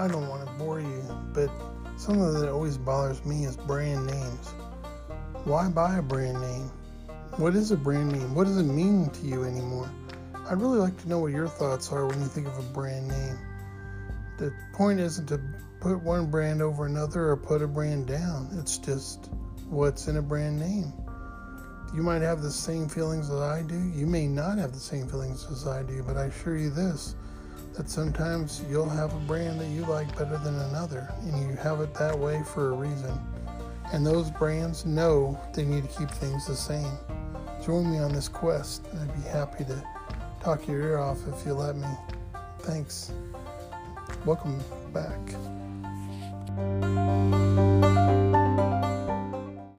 [0.00, 1.50] I don't want to bore you, but
[1.96, 4.48] something that always bothers me is brand names.
[5.44, 6.70] Why buy a brand name?
[7.36, 8.34] What is a brand name?
[8.34, 9.90] What does it mean to you anymore?
[10.48, 13.08] I'd really like to know what your thoughts are when you think of a brand
[13.08, 13.38] name.
[14.38, 15.38] The point isn't to
[15.80, 19.28] put one brand over another or put a brand down, it's just
[19.68, 20.94] what's in a brand name.
[21.94, 23.78] You might have the same feelings as I do.
[23.94, 27.16] You may not have the same feelings as I do, but I assure you this
[27.80, 31.80] that sometimes you'll have a brand that you like better than another, and you have
[31.80, 33.18] it that way for a reason.
[33.94, 36.92] And those brands know they need to keep things the same.
[37.64, 39.82] Join me on this quest, and I'd be happy to
[40.42, 41.88] talk your ear off if you let me.
[42.58, 43.12] Thanks.
[44.26, 45.18] Welcome back.